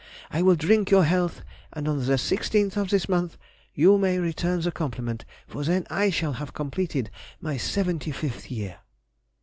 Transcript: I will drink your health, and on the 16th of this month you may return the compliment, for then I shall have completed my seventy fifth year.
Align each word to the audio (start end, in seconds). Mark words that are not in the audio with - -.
I 0.31 0.41
will 0.41 0.55
drink 0.55 0.89
your 0.89 1.03
health, 1.03 1.43
and 1.73 1.87
on 1.87 2.03
the 2.07 2.13
16th 2.13 2.75
of 2.75 2.89
this 2.89 3.07
month 3.07 3.37
you 3.75 3.99
may 3.99 4.17
return 4.17 4.59
the 4.61 4.71
compliment, 4.71 5.25
for 5.45 5.63
then 5.63 5.85
I 5.91 6.09
shall 6.09 6.33
have 6.33 6.53
completed 6.55 7.11
my 7.39 7.57
seventy 7.57 8.11
fifth 8.11 8.49
year. 8.49 8.79